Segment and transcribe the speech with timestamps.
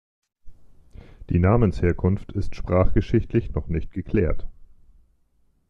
[1.29, 4.47] Die Namensherkunft ist sprachgeschichtlich noch nicht geklärt.